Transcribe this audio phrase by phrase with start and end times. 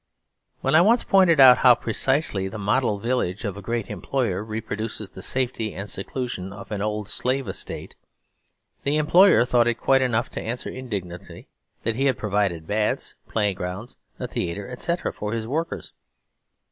[0.61, 5.11] When I once pointed out how precisely the "model village" of a great employer reproduces
[5.11, 7.93] the safety and seclusion of an old slave estate,
[8.81, 11.49] the employer thought it quite enough to answer indignantly
[11.83, 15.93] that he had provided baths, playing grounds, a theatre, etc., for his workers.